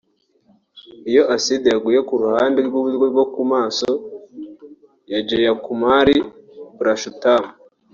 [1.09, 3.89] Iyo aside yaguye ku ruhande rw'uburyo rwo mu maso
[5.11, 6.07] ya Jayakumar
[6.75, 7.43] Purushottam